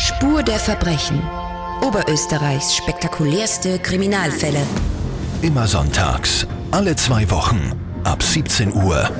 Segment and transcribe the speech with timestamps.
[0.00, 1.22] Spur der Verbrechen.
[1.82, 4.62] Oberösterreichs spektakulärste Kriminalfälle.
[5.42, 9.10] Immer sonntags, alle zwei Wochen, ab 17 Uhr.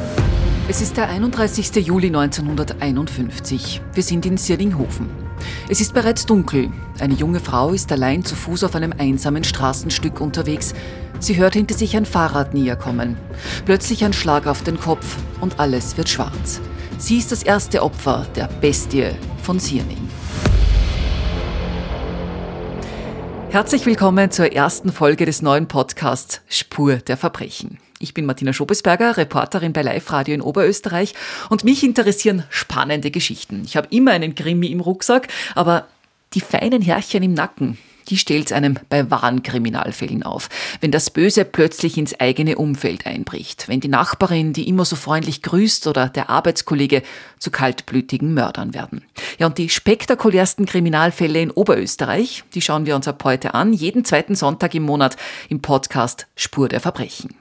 [0.68, 1.86] Es ist der 31.
[1.86, 3.82] Juli 1951.
[3.92, 5.10] Wir sind in Sierlinghofen.
[5.68, 6.70] Es ist bereits dunkel.
[6.98, 10.72] Eine junge Frau ist allein zu Fuß auf einem einsamen Straßenstück unterwegs.
[11.18, 13.18] Sie hört hinter sich ein Fahrrad näher kommen.
[13.66, 16.62] Plötzlich ein Schlag auf den Kopf und alles wird schwarz.
[16.96, 19.10] Sie ist das erste Opfer der Bestie
[19.42, 20.09] von Sierning.
[23.50, 27.78] Herzlich willkommen zur ersten Folge des neuen Podcasts Spur der Verbrechen.
[27.98, 31.14] Ich bin Martina Schobesberger, Reporterin bei Live Radio in Oberösterreich
[31.48, 33.62] und mich interessieren spannende Geschichten.
[33.64, 35.26] Ich habe immer einen Krimi im Rucksack,
[35.56, 35.88] aber
[36.34, 37.76] die feinen Härchen im Nacken,
[38.10, 40.48] die stellt einem bei wahren Kriminalfällen auf.
[40.80, 45.42] Wenn das Böse plötzlich ins eigene Umfeld einbricht, wenn die Nachbarin, die immer so freundlich
[45.42, 47.02] grüßt, oder der Arbeitskollege
[47.38, 49.02] zu kaltblütigen Mördern werden.
[49.38, 54.04] Ja, und die spektakulärsten Kriminalfälle in Oberösterreich, die schauen wir uns ab heute an, jeden
[54.04, 55.16] zweiten Sonntag im Monat
[55.48, 57.34] im Podcast Spur der Verbrechen.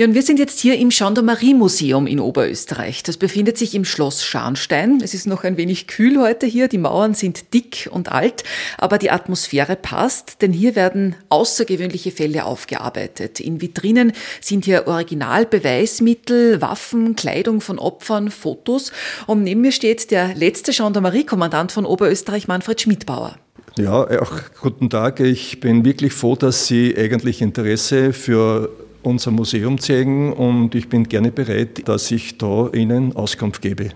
[0.00, 3.02] Ja, und wir sind jetzt hier im Gendarmerie-Museum in Oberösterreich.
[3.02, 5.00] Das befindet sich im Schloss Scharnstein.
[5.02, 6.68] Es ist noch ein wenig kühl heute hier.
[6.68, 8.44] Die Mauern sind dick und alt,
[8.76, 13.40] aber die Atmosphäre passt, denn hier werden außergewöhnliche Fälle aufgearbeitet.
[13.40, 18.92] In Vitrinen sind hier Originalbeweismittel, Waffen, Kleidung von Opfern, Fotos.
[19.26, 23.36] Und neben mir steht der letzte Gendarmerie-Kommandant von Oberösterreich, Manfred Schmidbauer.
[23.76, 25.18] Ja, auch guten Tag.
[25.18, 28.70] Ich bin wirklich froh, dass Sie eigentlich Interesse für
[29.02, 33.90] unser Museum zeigen und ich bin gerne bereit, dass ich da Ihnen Auskunft gebe.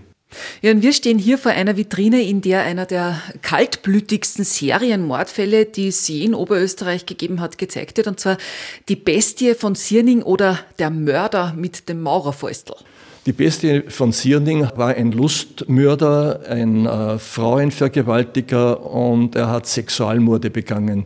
[0.61, 5.89] Ja, und wir stehen hier vor einer Vitrine, in der einer der kaltblütigsten Serienmordfälle, die
[5.89, 8.07] es je in Oberösterreich gegeben hat, gezeigt wird.
[8.07, 8.37] Und zwar
[8.89, 12.75] die Bestie von Sierning oder der Mörder mit dem Maurerfäustel.
[13.25, 21.05] Die Bestie von Sierning war ein Lustmörder, ein äh, Frauenvergewaltiger und er hat Sexualmorde begangen.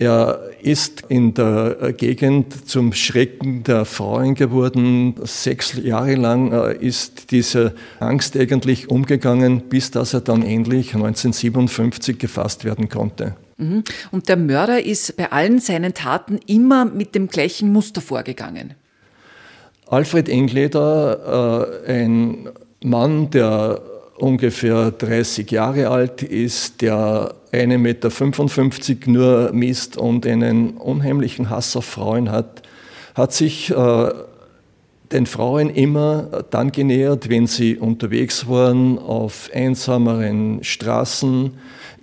[0.00, 5.16] Er ist in der Gegend zum Schrecken der Frauen geworden.
[5.24, 12.16] Sechs Jahre lang äh, ist diese Angst eigentlich umgegangen, bis dass er dann endlich 1957
[12.16, 13.34] gefasst werden konnte.
[13.56, 13.82] Mhm.
[14.12, 18.74] Und der Mörder ist bei allen seinen Taten immer mit dem gleichen Muster vorgegangen.
[19.88, 22.48] Alfred Engleder, äh, ein
[22.84, 23.82] Mann, der
[24.18, 31.84] ungefähr 30 Jahre alt ist, der 1,55 Meter nur misst und einen unheimlichen Hass auf
[31.84, 32.62] Frauen hat,
[33.14, 34.10] hat sich äh,
[35.12, 41.52] den Frauen immer dann genähert, wenn sie unterwegs waren auf einsameren Straßen,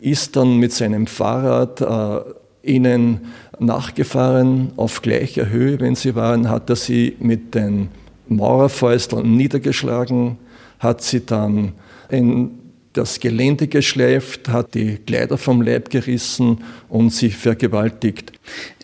[0.01, 3.21] ist dann mit seinem Fahrrad äh, ihnen
[3.59, 7.89] nachgefahren auf gleicher Höhe, wenn sie waren, hat er sie mit den
[8.27, 10.37] Maurerfäusteln niedergeschlagen,
[10.79, 11.73] hat sie dann
[12.09, 12.59] in
[12.93, 18.31] das Gelände geschleift, hat die Kleider vom Leib gerissen und sie vergewaltigt.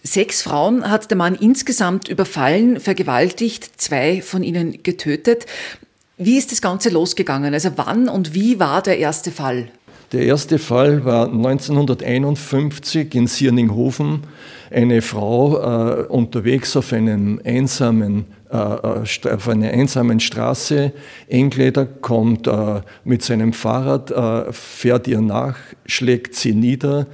[0.04, 5.46] Sechs Frauen hat der Mann insgesamt überfallen, vergewaltigt, zwei von ihnen getötet.
[6.18, 7.54] Wie ist das Ganze losgegangen?
[7.54, 9.70] Also wann und wie war der erste Fall?
[10.12, 14.24] Der erste Fall war 1951 in Sierningshofen.
[14.70, 20.92] Eine Frau äh, unterwegs auf einem einsamen auf einer einsamen Straße.
[21.28, 24.14] Engleder kommt äh, mit seinem Fahrrad,
[24.54, 27.08] fährt ihr nach, schlägt sie nieder,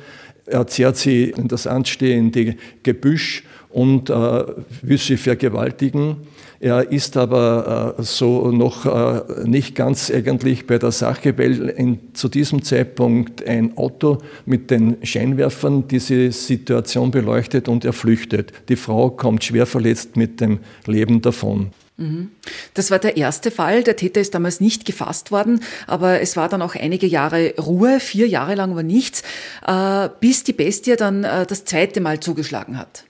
[0.48, 3.44] er zerrt sie in das anstehende Gebüsch
[3.78, 6.18] und will sie vergewaltigen.
[6.60, 12.00] Er ist aber äh, so noch äh, nicht ganz eigentlich bei der Sache, weil in,
[12.14, 18.54] zu diesem Zeitpunkt ein Auto mit den Scheinwerfern diese Situation beleuchtet und er flüchtet.
[18.70, 21.72] Die Frau kommt schwer verletzt mit dem Leben davon.
[21.98, 22.32] Mhm.
[22.74, 23.84] Das war der erste Fall.
[23.84, 28.00] Der Täter ist damals nicht gefasst worden, aber es war dann auch einige Jahre Ruhe.
[28.00, 29.22] Vier Jahre lang war nichts,
[29.66, 33.07] äh, bis die Bestie dann das zweite Mal zugeschlagen hat.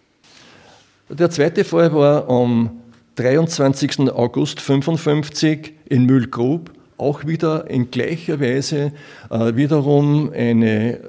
[1.09, 2.81] Der zweite Fall war am
[3.15, 4.11] 23.
[4.11, 8.91] August 55 in Mühlgrub, auch wieder in gleicher Weise,
[9.29, 10.99] äh, wiederum eine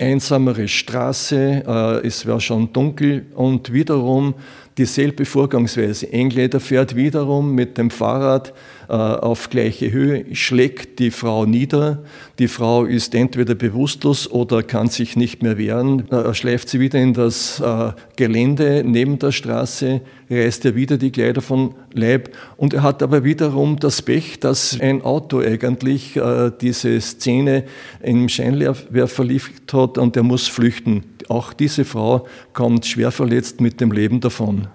[0.00, 4.34] einsamere Straße, äh, es war schon dunkel und wiederum
[4.78, 6.12] dieselbe Vorgangsweise.
[6.12, 8.52] Engländer fährt wiederum mit dem Fahrrad
[8.88, 12.02] äh, auf gleiche Höhe, schlägt die Frau nieder.
[12.38, 16.04] Die Frau ist entweder bewusstlos oder kann sich nicht mehr wehren.
[16.10, 21.10] Er schleift sie wieder in das äh, Gelände neben der Straße, reißt er wieder die
[21.10, 26.52] Kleider von Leib und er hat aber wiederum das Pech, dass ein Auto eigentlich äh,
[26.60, 27.64] diese Szene
[28.02, 31.02] im Scheinwerfer liefert hat und er muss flüchten.
[31.28, 34.68] Auch diese Frau kommt schwer verletzt mit dem Leben davon.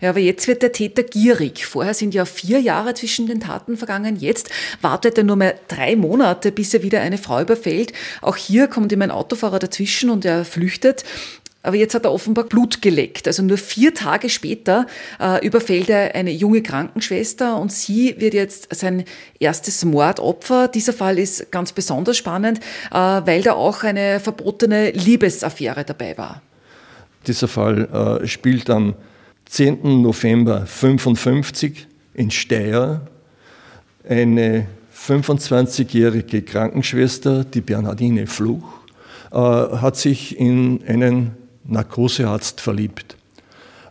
[0.00, 1.66] Ja, aber jetzt wird der Täter gierig.
[1.66, 4.16] Vorher sind ja vier Jahre zwischen den Taten vergangen.
[4.16, 4.50] Jetzt
[4.80, 7.92] wartet er nur mehr drei Monate, bis er wieder eine Frau überfällt.
[8.22, 11.04] Auch hier kommt ihm ein Autofahrer dazwischen und er flüchtet.
[11.64, 13.26] Aber jetzt hat er offenbar Blut geleckt.
[13.26, 14.86] Also nur vier Tage später
[15.18, 19.04] äh, überfällt er eine junge Krankenschwester und sie wird jetzt sein
[19.40, 20.68] erstes Mordopfer.
[20.68, 22.60] Dieser Fall ist ganz besonders spannend,
[22.92, 26.42] äh, weil da auch eine verbotene Liebesaffäre dabei war.
[27.26, 28.94] Dieser Fall äh, spielt am
[29.46, 30.02] 10.
[30.02, 33.00] November 1955 in Steyr.
[34.06, 38.64] Eine 25-jährige Krankenschwester, die Bernhardine Fluch,
[39.32, 43.16] äh, hat sich in einen Narkosearzt verliebt.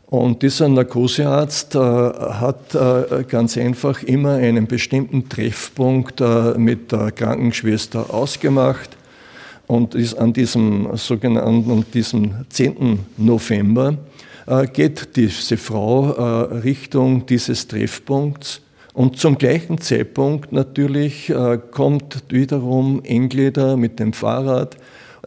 [0.07, 7.11] Und dieser Narkosearzt äh, hat äh, ganz einfach immer einen bestimmten Treffpunkt äh, mit der
[7.11, 8.95] Krankenschwester ausgemacht
[9.65, 12.99] und ist an diesem sogenannten diesem 10.
[13.17, 13.97] November
[14.45, 18.61] äh, geht diese Frau äh, Richtung dieses Treffpunkts
[18.93, 24.77] und zum gleichen Zeitpunkt natürlich äh, kommt wiederum Engleder mit dem Fahrrad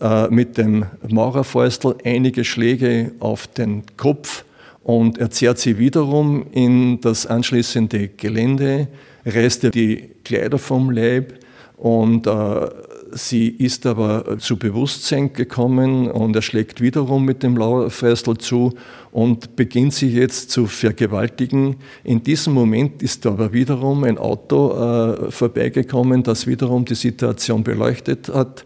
[0.01, 4.45] äh, mit dem Maurerfäustel einige Schläge auf den Kopf
[4.83, 8.89] und er zerrt sie wiederum in das anschließende Gelände,
[9.25, 11.35] reißt ihr die Kleider vom Leib
[11.79, 12.69] und äh,
[13.13, 18.75] sie ist aber zu Bewusstsein gekommen und er schlägt wiederum mit dem Maurerfäustel zu
[19.13, 21.77] und beginnt sie jetzt zu vergewaltigen.
[22.05, 28.29] In diesem Moment ist aber wiederum ein Auto äh, vorbeigekommen, das wiederum die Situation beleuchtet
[28.29, 28.65] hat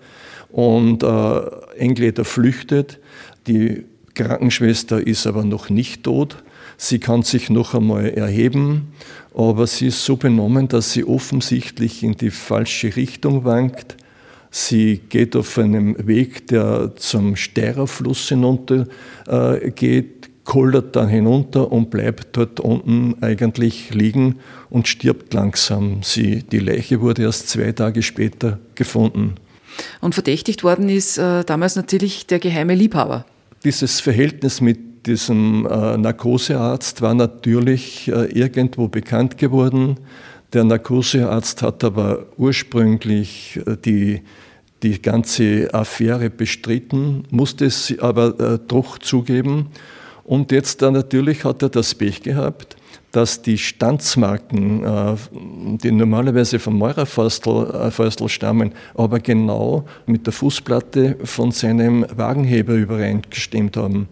[0.52, 1.40] und äh,
[1.76, 2.98] Engleder flüchtet.
[3.46, 6.42] Die Krankenschwester ist aber noch nicht tot.
[6.76, 8.92] Sie kann sich noch einmal erheben,
[9.34, 13.96] aber sie ist so benommen, dass sie offensichtlich in die falsche Richtung wankt.
[14.50, 18.86] Sie geht auf einem Weg, der zum Steirerfluss hinunter
[19.28, 24.36] äh, geht, kullert dann hinunter und bleibt dort unten eigentlich liegen
[24.68, 26.02] und stirbt langsam.
[26.02, 29.34] Sie, die Leiche wurde erst zwei Tage später gefunden.
[30.00, 33.24] Und verdächtigt worden ist äh, damals natürlich der geheime Liebhaber.
[33.64, 39.98] Dieses Verhältnis mit diesem äh, Narkosearzt war natürlich äh, irgendwo bekannt geworden.
[40.52, 44.22] Der Narkosearzt hat aber ursprünglich äh, die,
[44.82, 49.68] die ganze Affäre bestritten, musste es aber äh, doch zugeben.
[50.24, 52.76] Und jetzt dann natürlich hat er das Pech gehabt,
[53.12, 55.16] dass die Standsmarken, äh,
[55.82, 64.08] die normalerweise vom Maurerfäustel stammen, aber genau mit der Fußplatte von seinem Wagenheber übereingestimmt haben.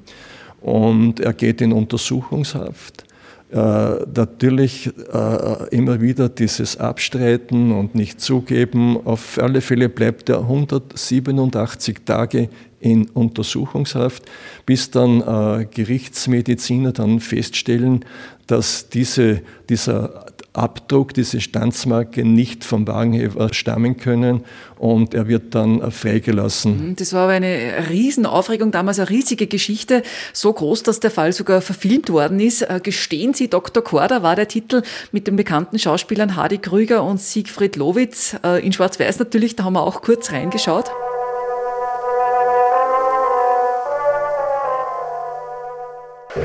[0.61, 3.05] Und er geht in Untersuchungshaft.
[3.51, 8.99] Äh, natürlich äh, immer wieder dieses Abstreiten und nicht zugeben.
[9.07, 12.51] Auf alle Fälle bleibt er 187 Tage
[12.81, 14.25] in Untersuchungshaft,
[14.67, 18.05] bis dann äh, Gerichtsmediziner dann feststellen,
[18.47, 19.41] dass diese,
[19.71, 20.27] dieser
[20.59, 24.45] Abdruck, diese Standsmarke nicht vom Wagenheber stammen können
[24.77, 26.89] und er wird dann freigelassen.
[26.89, 30.03] Mhm, das war aber eine Riesenaufregung, damals eine riesige Geschichte,
[30.33, 32.63] so groß, dass der Fall sogar verfilmt worden ist.
[32.63, 33.83] Äh, Gestehen Sie, Dr.
[33.83, 34.83] Korda war der Titel
[35.13, 39.75] mit den bekannten Schauspielern Hardy Krüger und Siegfried Lowitz, äh, in Schwarz-Weiß natürlich, da haben
[39.75, 40.91] wir auch kurz reingeschaut.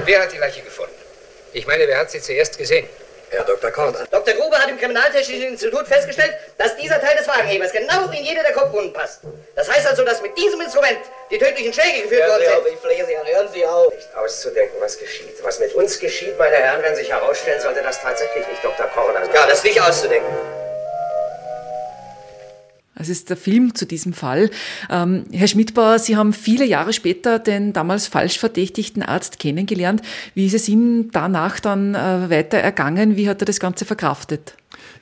[0.06, 0.92] Wer hat die Leiche gefunden?
[1.54, 2.86] Ich meine, wer hat sie zuerst gesehen?
[3.34, 3.72] Herr Dr.
[3.72, 3.96] Korn.
[4.12, 4.34] Dr.
[4.36, 8.54] Gruber hat im Kriminaltechnischen Institut festgestellt, dass dieser Teil des Wagenhebers genau in jede der
[8.54, 9.22] Kopfwunden passt.
[9.56, 11.00] Das heißt also, dass mit diesem Instrument
[11.32, 12.74] die tödlichen Schläge geführt Hören worden Sie auf, sind.
[12.76, 13.94] ich flehe Sie an, hören Sie auf.
[13.94, 15.44] Nicht auszudenken, was geschieht.
[15.44, 18.86] Was mit uns geschieht, meine Herren, wenn sich herausstellen sollte, dass tatsächlich nicht Dr.
[18.88, 20.30] Korn Ja, das ist nicht auszudenken.
[22.96, 24.50] Es ist der Film zu diesem Fall.
[24.90, 30.02] Ähm, Herr Schmidbauer, Sie haben viele Jahre später den damals falsch verdächtigten Arzt kennengelernt.
[30.36, 33.18] Wie ist es ihm danach dann äh, weiter ergangen?
[33.18, 34.56] Wie hat er das Ganze verkraftet?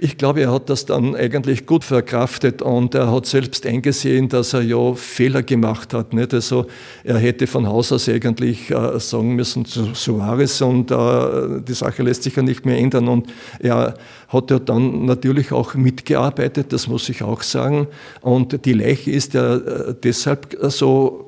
[0.03, 4.53] Ich glaube, er hat das dann eigentlich gut verkraftet und er hat selbst eingesehen, dass
[4.53, 6.13] er ja Fehler gemacht hat.
[6.13, 6.33] Nicht?
[6.33, 6.65] Also
[7.03, 12.01] er hätte von Haus aus eigentlich äh, sagen müssen zu Suarez und äh, die Sache
[12.01, 13.07] lässt sich ja nicht mehr ändern.
[13.07, 13.27] Und
[13.59, 13.93] er
[14.27, 17.87] hat ja dann natürlich auch mitgearbeitet, das muss ich auch sagen.
[18.21, 21.27] Und die Leiche ist ja äh, deshalb so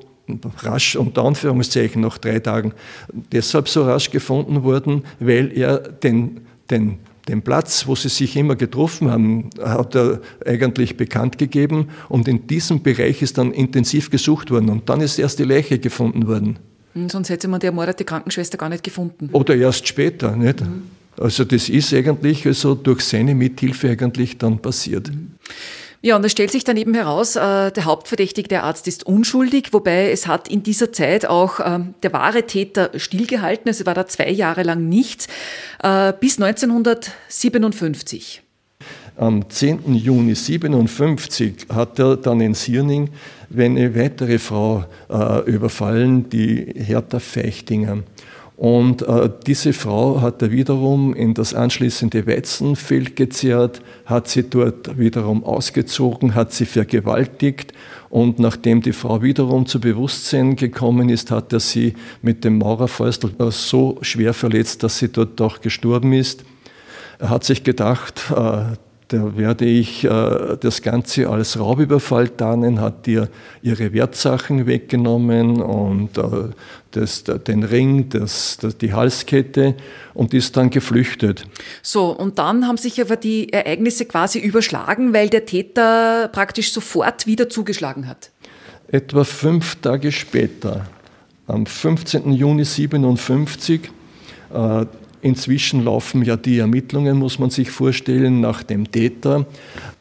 [0.62, 2.72] rasch, unter Anführungszeichen, nach drei Tagen,
[3.32, 6.98] deshalb so rasch gefunden worden, weil er den, den
[7.28, 12.46] den Platz, wo sie sich immer getroffen haben, hat er eigentlich bekannt gegeben und in
[12.46, 16.58] diesem Bereich ist dann intensiv gesucht worden und dann ist erst die Leiche gefunden worden.
[17.08, 19.30] Sonst hätte man die ermordete Krankenschwester gar nicht gefunden.
[19.32, 20.62] Oder erst später, nicht?
[21.18, 25.10] Also das ist eigentlich also durch seine Mithilfe eigentlich dann passiert.
[26.04, 29.72] Ja, und es stellt sich dann eben heraus, äh, der Hauptverdächtige, der Arzt, ist unschuldig,
[29.72, 33.70] wobei es hat in dieser Zeit auch ähm, der wahre Täter stillgehalten.
[33.70, 35.28] Es war da zwei Jahre lang nichts,
[35.82, 38.42] äh, bis 1957.
[39.16, 39.94] Am 10.
[39.94, 43.08] Juni 1957 hat er dann in Sierning
[43.56, 48.02] eine weitere Frau äh, überfallen, die Hertha Feichtinger.
[48.56, 54.96] Und äh, diese Frau hat er wiederum in das anschließende Weizenfeld gezerrt, hat sie dort
[54.96, 57.72] wiederum ausgezogen, hat sie vergewaltigt
[58.10, 63.32] und nachdem die Frau wiederum zu Bewusstsein gekommen ist, hat er sie mit dem Maurerfäustel
[63.40, 66.44] äh, so schwer verletzt, dass sie dort auch gestorben ist.
[67.18, 68.76] Er hat sich gedacht, äh,
[69.08, 73.28] da werde ich äh, das Ganze als Raubüberfall tarnen, hat ihr
[73.62, 76.22] ihre Wertsachen weggenommen und äh,
[76.92, 79.74] das, den Ring, das, das, die Halskette
[80.14, 81.46] und ist dann geflüchtet.
[81.82, 87.26] So, und dann haben sich aber die Ereignisse quasi überschlagen, weil der Täter praktisch sofort
[87.26, 88.30] wieder zugeschlagen hat.
[88.88, 90.86] Etwa fünf Tage später,
[91.46, 92.32] am 15.
[92.32, 93.90] Juni 1957,
[94.52, 94.86] äh,
[95.24, 99.46] Inzwischen laufen ja die Ermittlungen, muss man sich vorstellen, nach dem Täter.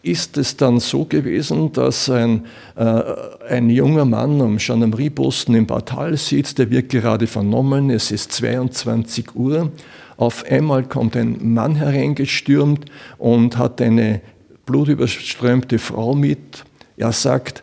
[0.02, 2.44] Ist es dann so gewesen, dass ein,
[2.76, 3.02] äh,
[3.48, 9.34] ein junger Mann am Gendarmerieposten im Portal sitzt, der wird gerade vernommen, es ist 22
[9.34, 9.72] Uhr.
[10.18, 14.20] Auf einmal kommt ein Mann hereingestürmt und hat eine
[14.66, 16.66] blutüberströmte Frau mit.
[16.98, 17.62] Er sagt,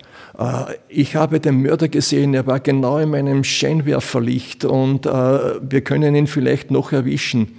[0.88, 6.14] ich habe den Mörder gesehen, er war genau in meinem Scheinwerferlicht und äh, wir können
[6.14, 7.58] ihn vielleicht noch erwischen.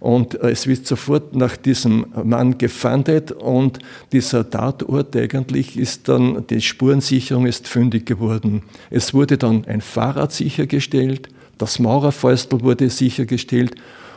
[0.00, 3.80] Und äh, es wird sofort nach diesem Mann gefahndet und
[4.12, 8.62] dieser Tatort eigentlich ist dann, die Spurensicherung ist fündig geworden.
[8.90, 13.74] Es wurde dann ein Fahrrad sichergestellt, das Maurerfäustel wurde sichergestellt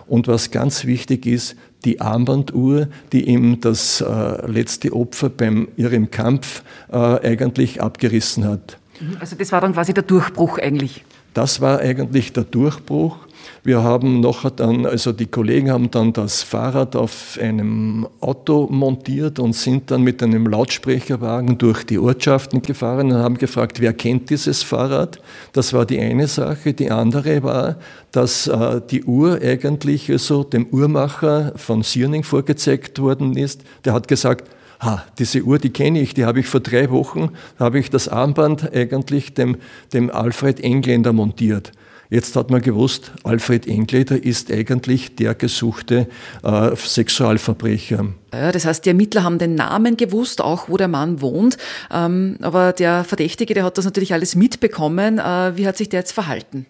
[0.07, 6.12] und was ganz wichtig ist, die Armbanduhr, die ihm das äh, letzte Opfer beim ihrem
[6.12, 8.77] Kampf äh, eigentlich abgerissen hat.
[9.00, 9.17] Mhm.
[9.19, 11.05] Also das war dann quasi der Durchbruch eigentlich.
[11.33, 13.17] Das war eigentlich der Durchbruch.
[13.63, 19.39] Wir haben noch dann, also die Kollegen haben dann das Fahrrad auf einem Auto montiert
[19.39, 24.29] und sind dann mit einem Lautsprecherwagen durch die Ortschaften gefahren und haben gefragt, wer kennt
[24.29, 25.19] dieses Fahrrad?
[25.53, 26.73] Das war die eine Sache.
[26.73, 27.77] Die andere war,
[28.11, 33.61] dass äh, die Uhr eigentlich also dem Uhrmacher von Sierning vorgezeigt worden ist.
[33.83, 34.49] Der hat gesagt,
[34.79, 38.07] ha, diese Uhr, die kenne ich, die habe ich vor drei Wochen, habe ich das
[38.07, 39.57] Armband eigentlich dem,
[39.93, 41.71] dem Alfred Engländer montiert.
[42.09, 46.07] Jetzt hat man gewusst, Alfred Engleder ist eigentlich der gesuchte
[46.43, 48.05] äh, Sexualverbrecher.
[48.33, 51.57] Ja, das heißt, die Ermittler haben den Namen gewusst, auch wo der Mann wohnt.
[51.91, 55.19] Ähm, aber der Verdächtige, der hat das natürlich alles mitbekommen.
[55.19, 56.65] Äh, wie hat sich der jetzt verhalten?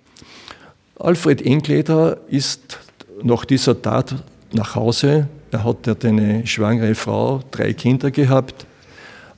[0.97, 2.79] Alfred Engleder ist
[3.21, 4.15] nach dieser Tat
[4.53, 5.27] nach Hause.
[5.51, 8.65] Er hat eine schwangere Frau, drei Kinder gehabt.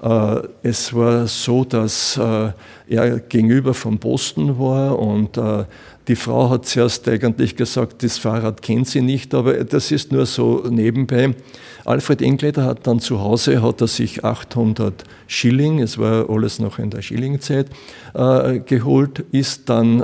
[0.02, 2.52] Äh, es war so, dass äh,
[2.88, 5.66] er gegenüber vom Posten war und äh,
[6.08, 10.26] die Frau hat zuerst eigentlich gesagt, das Fahrrad kennt sie nicht, aber das ist nur
[10.26, 11.36] so nebenbei.
[11.84, 16.80] Alfred Engleder hat dann zu Hause, hat er sich 800 Schilling, es war alles noch
[16.80, 17.68] in der Schillingzeit,
[18.14, 20.02] äh, geholt, ist dann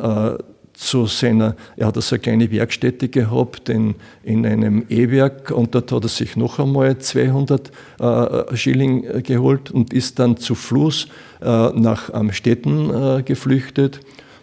[0.73, 5.91] zu seiner, er hat also eine kleine Werkstätte gehabt in, in einem E-Werk und dort
[5.91, 11.07] hat er sich noch einmal 200 äh, Schilling äh, geholt und ist dann zu Fluss
[11.41, 13.99] äh, nach Amstetten äh, geflüchtet.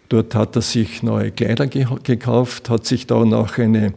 [0.08, 3.92] Dort hat er sich neue Kleider ge gekauft, hat sich dann auch eine,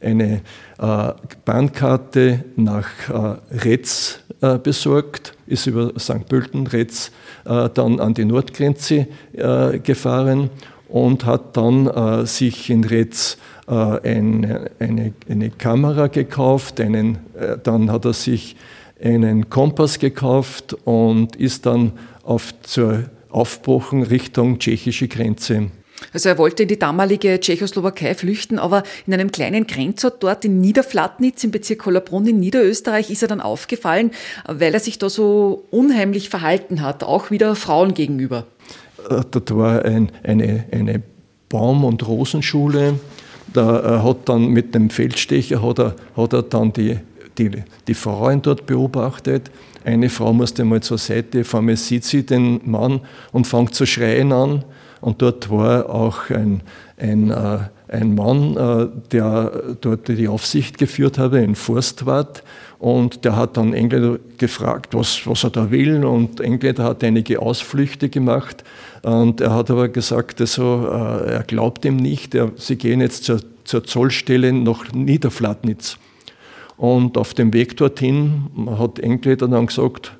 [0.00, 0.40] eine
[0.78, 1.12] äh,
[1.44, 4.20] Bahnkarte nach äh, Retz
[4.62, 6.28] besorgt, ist über St.
[6.28, 7.12] Pölten, Retz
[7.44, 9.06] dann an die Nordgrenze
[9.82, 10.50] gefahren
[10.94, 13.36] und hat dann äh, sich in Retz
[13.66, 18.54] äh, eine, eine, eine, Kamera gekauft, einen, äh, dann hat er sich
[19.02, 25.72] einen Kompass gekauft und ist dann auf, zur Aufbruchen Richtung tschechische Grenze.
[26.12, 30.60] Also er wollte in die damalige Tschechoslowakei flüchten, aber in einem kleinen Grenzort dort in
[30.60, 34.12] Niederflatnitz im Bezirk Hollabrunn in Niederösterreich ist er dann aufgefallen,
[34.46, 38.46] weil er sich da so unheimlich verhalten hat, auch wieder Frauen gegenüber.
[39.08, 41.02] Äh, dort war ein, eine, eine
[41.48, 42.98] Baum- und Rosenschule.
[43.52, 46.98] Da äh, hat dann mit dem Feldstecher hat er, hat er dann die,
[47.38, 47.50] die,
[47.86, 49.50] die Frauen dort beobachtet.
[49.84, 53.00] Eine Frau musste mal zur Seite, vor mir sieht sie den Mann
[53.32, 54.64] und fängt zu schreien an.
[55.00, 56.62] Und dort war auch ein,
[56.96, 57.58] ein, äh,
[57.88, 58.54] ein Mann,
[59.12, 62.42] der dort die Aufsicht geführt hatte, ein Forstwart.
[62.78, 66.04] Und der hat dann Engländer gefragt, was, was er da will.
[66.04, 68.64] Und Engländer hat einige Ausflüchte gemacht.
[69.02, 72.34] Und er hat aber gesagt, also, er glaubt ihm nicht.
[72.34, 75.98] Er, sie gehen jetzt zur, zur Zollstelle nach Niederflatnitz.
[76.76, 80.12] Und auf dem Weg dorthin hat Engländer dann gesagt,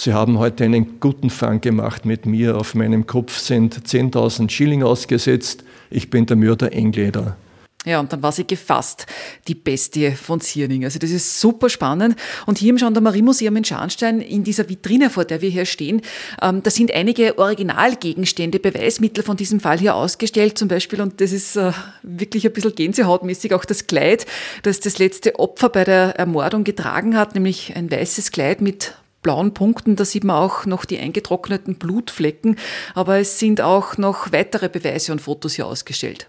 [0.00, 2.56] Sie haben heute einen guten Fang gemacht mit mir.
[2.56, 5.64] Auf meinem Kopf sind 10.000 Schilling ausgesetzt.
[5.90, 7.36] Ich bin der Mörder Engleder.
[7.84, 9.06] Ja, und dann war sie gefasst,
[9.46, 10.84] die Bestie von Zierning.
[10.84, 12.16] Also das ist super spannend.
[12.44, 16.02] Und hier im Gendarmerie-Museum in Scharnstein, in dieser Vitrine, vor der wir hier stehen,
[16.42, 20.58] ähm, da sind einige Originalgegenstände, Beweismittel von diesem Fall hier ausgestellt.
[20.58, 24.26] Zum Beispiel, und das ist äh, wirklich ein bisschen gänsehautmäßig, auch das Kleid,
[24.64, 29.54] das das letzte Opfer bei der Ermordung getragen hat, nämlich ein weißes Kleid mit blauen
[29.54, 32.56] Punkten, da sieht man auch noch die eingetrockneten Blutflecken,
[32.94, 36.28] aber es sind auch noch weitere Beweise und Fotos hier ausgestellt.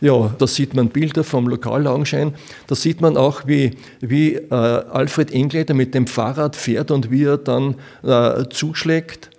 [0.00, 2.34] Ja, da sieht man Bilder vom Lokalaugenschein.
[2.66, 7.24] Da sieht man auch, wie, wie äh, Alfred Engleder mit dem Fahrrad fährt und wie
[7.24, 9.30] er dann äh, zuschlägt.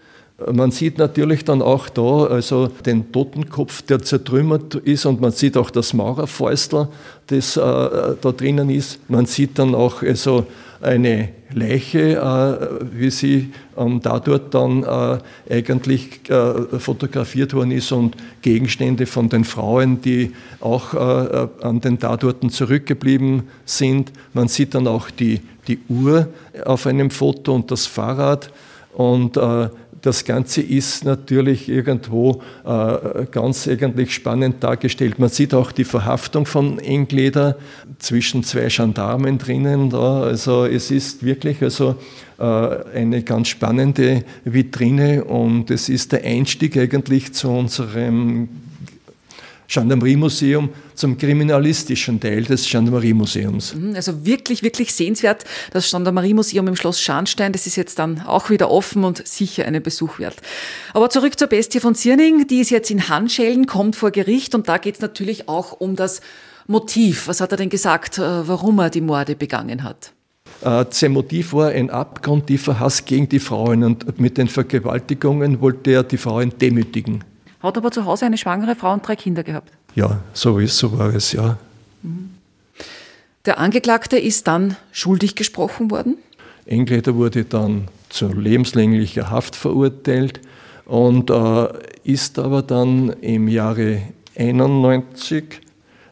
[0.52, 5.56] Man sieht natürlich dann auch da also den Totenkopf, der zertrümmert ist und man sieht
[5.58, 6.88] auch das Maurerfäustel,
[7.28, 9.00] das äh, da drinnen ist.
[9.10, 10.48] Man sieht dann auch also
[10.84, 15.18] eine Leiche, äh, wie sie ähm, dadurch dann äh,
[15.50, 22.50] eigentlich äh, fotografiert worden ist und Gegenstände von den Frauen, die auch an den Tatorten
[22.50, 24.12] zurückgeblieben sind.
[24.34, 26.28] Man sieht dann auch die, die Uhr
[26.66, 28.52] auf einem Foto und das Fahrrad
[28.94, 29.38] und
[30.04, 35.18] das Ganze ist natürlich irgendwo äh, ganz eigentlich spannend dargestellt.
[35.18, 37.58] Man sieht auch die Verhaftung von Engleder
[38.00, 39.90] zwischen zwei Gendarmen drinnen.
[39.90, 40.24] Da.
[40.24, 41.96] Also es ist wirklich also
[42.38, 48.50] äh, eine ganz spannende Vitrine und es ist der Einstieg eigentlich zu unserem
[49.68, 53.76] Gendarmerie-Museum zum kriminalistischen Teil des Gendarmerie-Museums.
[53.76, 55.44] Mhm, also wirklich, wirklich sehenswert.
[55.72, 59.82] Das Gendarmerie-Museum im Schloss Scharnstein, das ist jetzt dann auch wieder offen und sicher einen
[59.82, 60.36] Besuch wert.
[60.94, 64.68] Aber zurück zur Bestie von Zierning, die ist jetzt in Handschellen, kommt vor Gericht und
[64.68, 66.22] da geht es natürlich auch um das
[66.68, 67.28] Motiv.
[67.28, 70.14] Was hat er denn gesagt, äh, warum er die Morde begangen hat?
[70.62, 75.92] Äh, sein Motiv war ein abgrundtiefer Hass gegen die Frauen und mit den Vergewaltigungen wollte
[75.92, 77.24] er die Frauen demütigen.
[77.64, 79.72] Hat aber zu Hause eine schwangere Frau und drei Kinder gehabt.
[79.96, 81.58] Ja, so ist, so war es, ja.
[82.02, 82.32] Mhm.
[83.46, 86.18] Der Angeklagte ist dann schuldig gesprochen worden?
[86.66, 90.40] Engleder wurde dann zu lebenslänglicher Haft verurteilt
[90.86, 91.68] und äh,
[92.04, 94.02] ist aber dann im Jahre
[94.38, 95.62] 91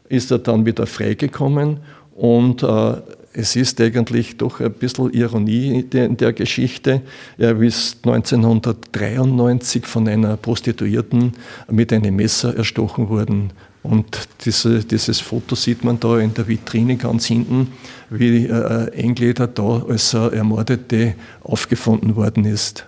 [0.09, 1.79] ist er dann wieder freigekommen
[2.15, 2.93] und äh,
[3.33, 7.01] es ist eigentlich doch ein bisschen Ironie in der Geschichte.
[7.37, 11.33] Er ist 1993 von einer Prostituierten
[11.69, 13.53] mit einem Messer erstochen worden.
[13.83, 17.69] Und diese, dieses Foto sieht man da in der Vitrine ganz hinten,
[18.09, 22.85] wie äh, Engleder da als Ermordete aufgefunden worden ist.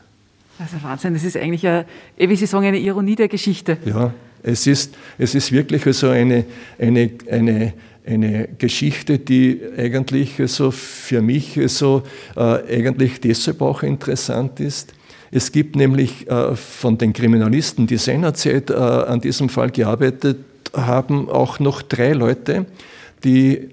[0.59, 1.85] Also Wahnsinn, das ist eigentlich, eine,
[2.17, 3.77] wie Sie sagen, eine Ironie der Geschichte.
[3.85, 6.45] Ja, es ist, es ist wirklich also eine,
[6.77, 7.73] eine, eine
[8.05, 12.03] eine Geschichte, die eigentlich so für mich so
[12.35, 14.93] äh, eigentlich deshalb auch interessant ist.
[15.31, 20.37] Es gibt nämlich äh, von den Kriminalisten, die seinerzeit äh, an diesem Fall gearbeitet
[20.75, 22.65] haben, auch noch drei Leute,
[23.23, 23.69] die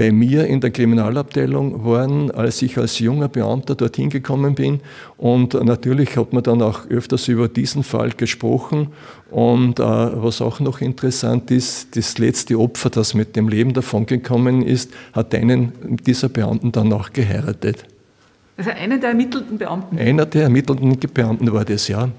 [0.00, 4.80] bei mir in der Kriminalabteilung waren, als ich als junger Beamter dorthin gekommen bin.
[5.16, 8.88] Und natürlich hat man dann auch öfters über diesen Fall gesprochen.
[9.30, 14.62] Und äh, was auch noch interessant ist, das letzte Opfer, das mit dem Leben davongekommen
[14.62, 17.84] ist, hat einen dieser Beamten dann auch geheiratet.
[18.56, 19.98] Also einer der ermittelten Beamten?
[19.98, 22.10] Einer der ermittelten Beamten war das, ja.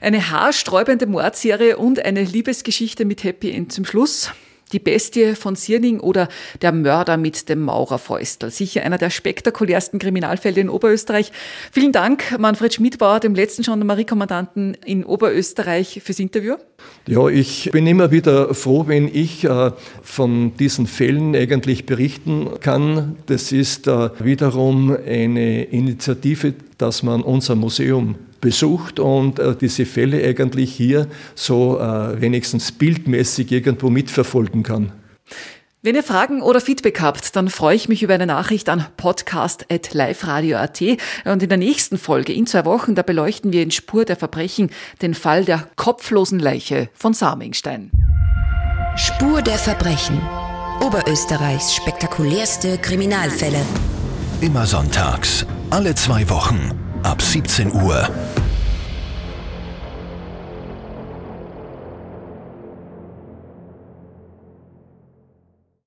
[0.00, 4.30] Eine haarsträubende Mordserie und eine Liebesgeschichte mit Happy End zum Schluss.
[4.72, 6.28] Die Bestie von Sierning oder
[6.62, 8.50] Der Mörder mit dem Maurerfäustel.
[8.50, 11.32] Sicher einer der spektakulärsten Kriminalfälle in Oberösterreich.
[11.70, 16.56] Vielen Dank, Manfred Schmidbauer, dem letzten Gendarmeriekommandanten in Oberösterreich, fürs Interview.
[17.06, 23.16] Ja, ich bin immer wieder froh, wenn ich äh, von diesen Fällen eigentlich berichten kann.
[23.26, 30.22] Das ist äh, wiederum eine Initiative, dass man unser Museum besucht und äh, diese Fälle
[30.22, 34.92] eigentlich hier so äh, wenigstens bildmäßig irgendwo mitverfolgen kann.
[35.84, 40.80] Wenn ihr Fragen oder Feedback habt, dann freue ich mich über eine Nachricht an podcast.liferadio.at.
[41.24, 44.70] Und in der nächsten Folge, in zwei Wochen, da beleuchten wir in Spur der Verbrechen
[45.00, 47.90] den Fall der kopflosen Leiche von Samingstein.
[48.94, 50.20] Spur der Verbrechen.
[50.84, 53.60] Oberösterreichs spektakulärste Kriminalfälle.
[54.40, 58.08] Immer sonntags, alle zwei Wochen ab 17 Uhr